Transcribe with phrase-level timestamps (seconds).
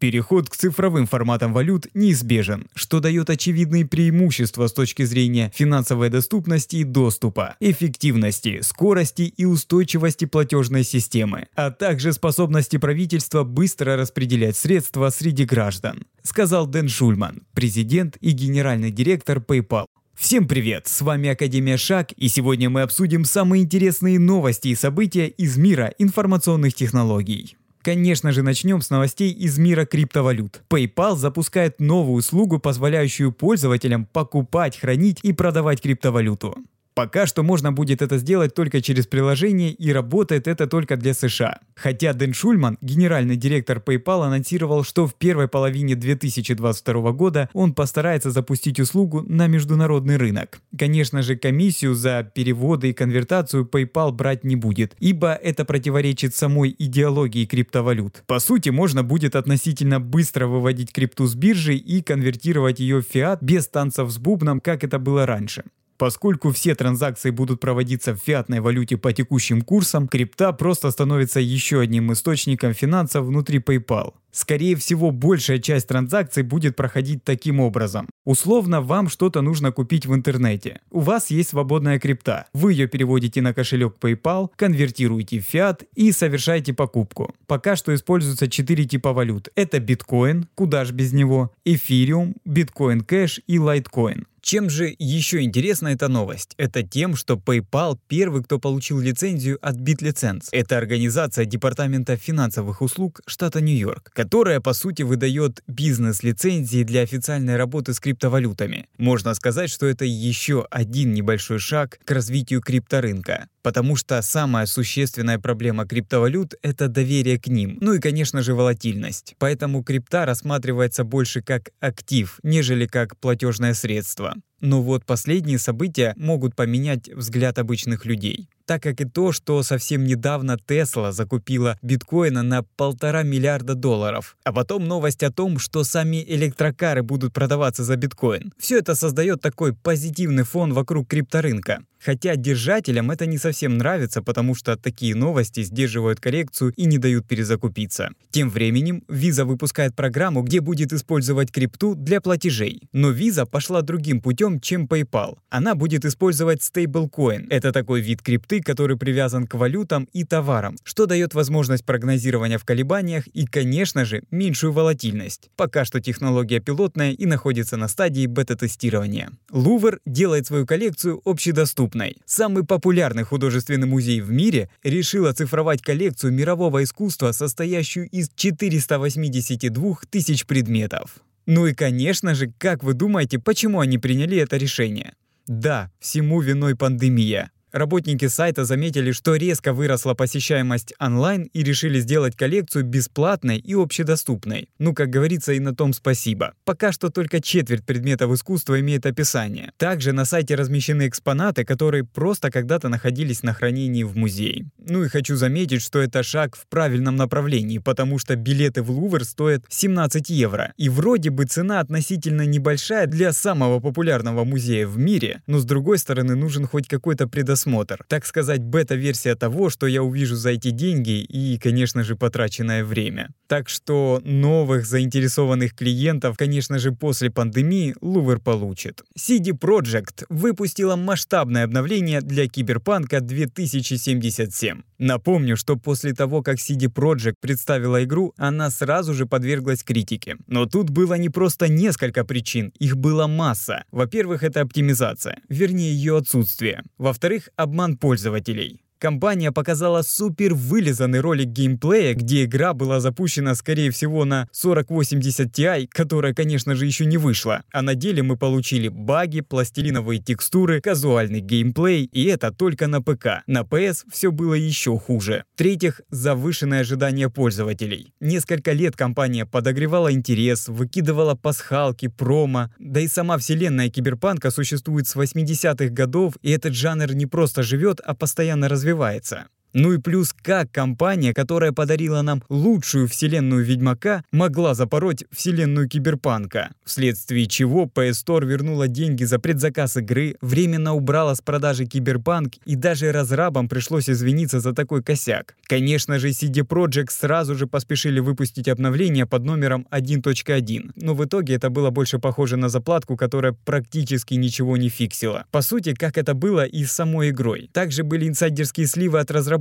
[0.00, 6.76] Переход к цифровым форматам валют неизбежен, что дает очевидные преимущества с точки зрения финансовой доступности
[6.76, 15.10] и доступа, эффективности, скорости и устойчивости платежной системы, а также способности правительства быстро распределять средства
[15.10, 19.84] среди граждан, сказал Дэн Шульман, президент и генеральный директор PayPal.
[20.14, 25.28] Всем привет, с вами Академия Шаг, и сегодня мы обсудим самые интересные новости и события
[25.28, 27.58] из мира информационных технологий.
[27.82, 30.62] Конечно же, начнем с новостей из мира криптовалют.
[30.68, 36.56] PayPal запускает новую услугу, позволяющую пользователям покупать, хранить и продавать криптовалюту.
[37.00, 41.60] Пока что можно будет это сделать только через приложение и работает это только для США.
[41.74, 48.30] Хотя Дэн Шульман, генеральный директор PayPal, анонсировал, что в первой половине 2022 года он постарается
[48.30, 50.60] запустить услугу на международный рынок.
[50.78, 56.76] Конечно же, комиссию за переводы и конвертацию PayPal брать не будет, ибо это противоречит самой
[56.78, 58.24] идеологии криптовалют.
[58.26, 63.42] По сути, можно будет относительно быстро выводить крипту с биржи и конвертировать ее в фиат
[63.42, 65.64] без танцев с бубном, как это было раньше.
[66.00, 71.80] Поскольку все транзакции будут проводиться в фиатной валюте по текущим курсам, крипта просто становится еще
[71.80, 74.14] одним источником финансов внутри PayPal.
[74.32, 78.08] Скорее всего, большая часть транзакций будет проходить таким образом.
[78.24, 80.80] Условно, вам что-то нужно купить в интернете.
[80.90, 82.46] У вас есть свободная крипта.
[82.54, 87.34] Вы ее переводите на кошелек PayPal, конвертируете в фиат и совершаете покупку.
[87.46, 89.48] Пока что используются четыре типа валют.
[89.56, 94.26] Это биткоин, куда ж без него, эфириум, биткоин кэш и лайткоин.
[94.42, 96.54] Чем же еще интересна эта новость?
[96.56, 100.48] Это тем, что PayPal первый, кто получил лицензию от BitLicense.
[100.52, 107.92] Это организация Департамента финансовых услуг штата Нью-Йорк, которая по сути выдает бизнес-лицензии для официальной работы
[107.92, 108.88] с криптовалютами.
[108.96, 113.48] Можно сказать, что это еще один небольшой шаг к развитию крипторынка.
[113.62, 119.34] Потому что самая существенная проблема криптовалют– это доверие к ним, ну и, конечно же, волатильность.
[119.38, 124.34] Поэтому крипта рассматривается больше как актив, нежели как платежное средство.
[124.60, 130.04] Но вот последние события могут поменять взгляд обычных людей так как и то, что совсем
[130.04, 136.24] недавно Тесла закупила биткоина на полтора миллиарда долларов, а потом новость о том, что сами
[136.24, 138.52] электрокары будут продаваться за биткоин.
[138.58, 141.80] Все это создает такой позитивный фон вокруг крипторынка.
[142.02, 147.28] Хотя держателям это не совсем нравится, потому что такие новости сдерживают коррекцию и не дают
[147.28, 148.10] перезакупиться.
[148.30, 152.80] Тем временем Visa выпускает программу, где будет использовать крипту для платежей.
[152.92, 155.38] Но Visa пошла другим путем, чем PayPal.
[155.50, 157.46] Она будет использовать стейблкоин.
[157.50, 162.64] Это такой вид крипты, который привязан к валютам и товарам, что дает возможность прогнозирования в
[162.64, 165.50] колебаниях и, конечно же, меньшую волатильность.
[165.56, 169.30] Пока что технология пилотная и находится на стадии бета-тестирования.
[169.52, 172.16] Лувр делает свою коллекцию общедоступной.
[172.24, 180.46] Самый популярный художественный музей в мире решил оцифровать коллекцию мирового искусства, состоящую из 482 тысяч
[180.46, 181.20] предметов.
[181.52, 185.14] Ну и, конечно же, как вы думаете, почему они приняли это решение?
[185.48, 187.50] Да, всему виной пандемия.
[187.72, 194.68] Работники сайта заметили, что резко выросла посещаемость онлайн и решили сделать коллекцию бесплатной и общедоступной.
[194.80, 196.54] Ну, как говорится, и на том спасибо.
[196.64, 199.70] Пока что только четверть предметов искусства имеет описание.
[199.76, 204.68] Также на сайте размещены экспонаты, которые просто когда-то находились на хранении в музее.
[204.78, 209.24] Ну и хочу заметить, что это шаг в правильном направлении, потому что билеты в Лувр
[209.24, 210.72] стоят 17 евро.
[210.76, 215.98] И вроде бы цена относительно небольшая для самого популярного музея в мире, но с другой
[215.98, 218.04] стороны нужен хоть какой-то предоставленный просмотр.
[218.08, 223.28] Так сказать, бета-версия того, что я увижу за эти деньги и, конечно же, потраченное время.
[223.46, 229.02] Так что новых заинтересованных клиентов, конечно же, после пандемии Лувер получит.
[229.18, 234.82] CD Projekt выпустила масштабное обновление для Киберпанка 2077.
[234.98, 240.36] Напомню, что после того, как CD Projekt представила игру, она сразу же подверглась критике.
[240.46, 243.84] Но тут было не просто несколько причин, их была масса.
[243.90, 246.82] Во-первых, это оптимизация, вернее ее отсутствие.
[246.98, 248.82] Во-вторых, обман пользователей.
[249.00, 255.88] Компания показала супер вылизанный ролик геймплея, где игра была запущена скорее всего на 4080 Ti,
[255.90, 257.62] которая, конечно же, еще не вышла.
[257.72, 263.42] А на деле мы получили баги, пластилиновые текстуры, казуальный геймплей, и это только на ПК.
[263.46, 265.44] На PS все было еще хуже.
[265.54, 268.12] В-третьих, завышенное ожидание пользователей.
[268.20, 275.16] Несколько лет компания подогревала интерес, выкидывала пасхалки, промо, да и сама вселенная киберпанка существует с
[275.16, 279.48] 80-х годов, и этот жанр не просто живет, а постоянно развивается развивается.
[279.72, 286.70] Ну и плюс как компания, которая подарила нам лучшую вселенную Ведьмака, могла запороть вселенную Киберпанка,
[286.84, 292.74] вследствие чего PS Store вернула деньги за предзаказ игры, временно убрала с продажи Киберпанк и
[292.74, 295.54] даже разрабам пришлось извиниться за такой косяк.
[295.68, 301.54] Конечно же, CD Projekt сразу же поспешили выпустить обновление под номером 1.1, но в итоге
[301.54, 305.44] это было больше похоже на заплатку, которая практически ничего не фиксила.
[305.52, 307.70] По сути, как это было и с самой игрой.
[307.72, 309.59] Также были инсайдерские сливы от разработчиков.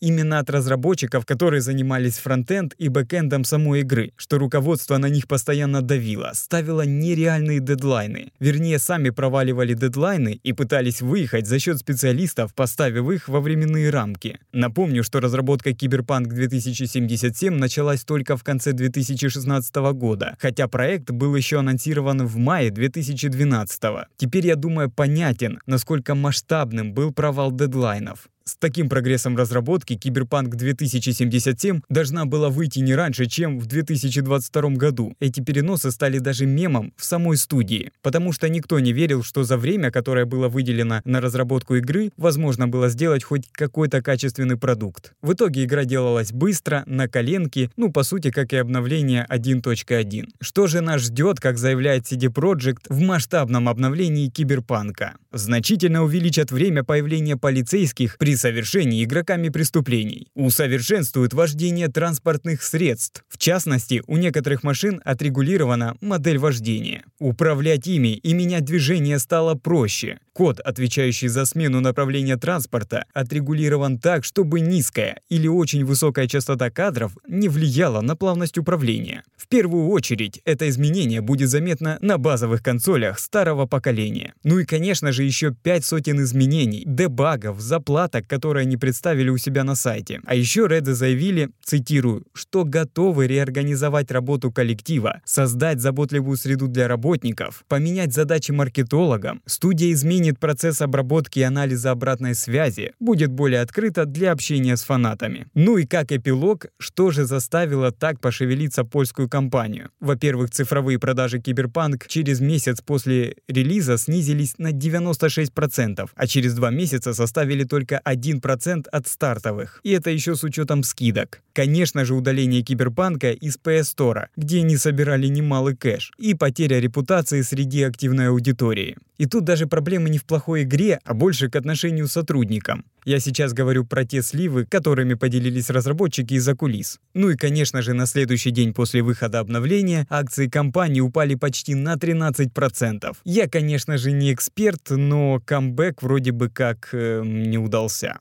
[0.00, 5.82] Именно от разработчиков, которые занимались фронтенд и бэкэндом самой игры, что руководство на них постоянно
[5.82, 8.32] давило, ставило нереальные дедлайны.
[8.38, 14.38] Вернее, сами проваливали дедлайны и пытались выехать за счет специалистов, поставив их во временные рамки.
[14.52, 21.58] Напомню, что разработка Cyberpunk 2077 началась только в конце 2016 года, хотя проект был еще
[21.58, 23.82] анонсирован в мае 2012.
[24.16, 28.28] Теперь, я думаю, понятен, насколько масштабным был провал дедлайнов.
[28.50, 35.14] С таким прогрессом разработки Киберпанк 2077 должна была выйти не раньше, чем в 2022 году.
[35.20, 39.56] Эти переносы стали даже мемом в самой студии, потому что никто не верил, что за
[39.56, 45.12] время, которое было выделено на разработку игры, возможно было сделать хоть какой-то качественный продукт.
[45.22, 50.24] В итоге игра делалась быстро, на коленке, ну по сути как и обновление 1.1.
[50.40, 55.14] Что же нас ждет, как заявляет CD Projekt в масштабном обновлении Киберпанка?
[55.30, 60.28] Значительно увеличат время появления полицейских при совершении игроками преступлений.
[60.34, 63.24] Усовершенствуют вождение транспортных средств.
[63.28, 67.04] В частности, у некоторых машин отрегулирована модель вождения.
[67.18, 70.18] Управлять ими и менять движение стало проще.
[70.32, 77.12] Код, отвечающий за смену направления транспорта, отрегулирован так, чтобы низкая или очень высокая частота кадров
[77.28, 79.22] не влияла на плавность управления.
[79.36, 84.32] В первую очередь, это изменение будет заметно на базовых консолях старого поколения.
[84.44, 89.64] Ну и, конечно же, еще пять сотен изменений, дебагов, заплаток, которые они представили у себя
[89.64, 90.20] на сайте.
[90.26, 97.64] А еще Реды заявили, цитирую, что готовы реорганизовать работу коллектива, создать заботливую среду для работников,
[97.68, 99.42] поменять задачи маркетологам.
[99.46, 105.46] Студия изменит процесс обработки и анализа обратной связи, будет более открыта для общения с фанатами.
[105.54, 109.90] Ну и как эпилог, что же заставило так пошевелиться польскую компанию?
[110.00, 117.14] Во-первых, цифровые продажи Киберпанк через месяц после релиза снизились на 96%, а через два месяца
[117.14, 119.80] составили только 1% от стартовых.
[119.82, 121.42] И это еще с учетом скидок.
[121.52, 127.42] Конечно же, удаление Киберпанка из PS Store, где они собирали немалый кэш, и потеря репутации
[127.42, 128.96] среди активной аудитории.
[129.20, 132.86] И тут даже проблемы не в плохой игре, а больше к отношению с сотрудникам.
[133.04, 136.98] Я сейчас говорю про те сливы, которыми поделились разработчики из-за кулис.
[137.12, 141.96] Ну и, конечно же, на следующий день после выхода обновления акции компании упали почти на
[141.96, 143.14] 13%.
[143.24, 148.20] Я, конечно же, не эксперт, но камбэк вроде бы как э, не удался.